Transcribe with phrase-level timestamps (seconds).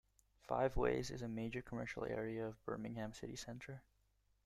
[0.47, 3.83] Five Ways is a major commercial area of Birmingham city centre.